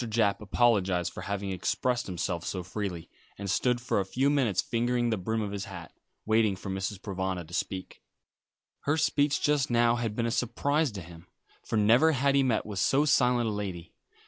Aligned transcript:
Japp 0.09 0.41
apologised 0.41 1.13
for 1.13 1.21
having 1.21 1.51
expressed 1.51 2.07
himself 2.07 2.43
so 2.43 2.63
freely, 2.63 3.07
and 3.37 3.47
stood 3.47 3.79
for 3.79 3.99
a 3.99 4.03
few 4.03 4.31
minutes 4.31 4.59
fingering 4.59 5.11
the 5.11 5.17
brim 5.17 5.41
of 5.43 5.51
his 5.51 5.65
hat, 5.65 5.93
waiting 6.25 6.55
for 6.55 6.71
Mrs. 6.71 6.97
Provana 6.99 7.47
to 7.47 7.53
speak. 7.53 8.01
Her 8.85 8.97
speech 8.97 9.39
just 9.43 9.69
now 9.69 9.97
had 9.97 10.15
been 10.15 10.25
a 10.25 10.31
surprise 10.31 10.91
to 10.93 11.01
him, 11.01 11.27
for 11.63 11.77
never 11.77 12.13
had 12.13 12.33
he 12.33 12.41
met 12.41 12.65
with 12.65 12.79
so 12.79 13.05
silent 13.05 13.47
a 13.47 13.51
lady. 13.51 13.93